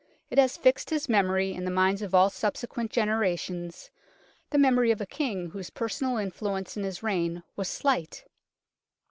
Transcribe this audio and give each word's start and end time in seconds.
It 0.31 0.39
has 0.39 0.57
fixed 0.57 0.89
his 0.89 1.07
memory 1.07 1.53
in 1.53 1.63
the 1.63 1.69
minds 1.69 2.01
of 2.01 2.15
all 2.15 2.31
subsequent 2.31 2.89
genera 2.89 3.37
tions 3.37 3.91
the 4.49 4.57
memory 4.57 4.89
of 4.89 4.99
a 4.99 5.05
King 5.05 5.51
whose 5.51 5.69
personal 5.69 6.17
influence 6.17 6.75
in 6.75 6.81
his 6.83 7.03
reign 7.03 7.43
was 7.55 7.67
slight. 7.69 8.23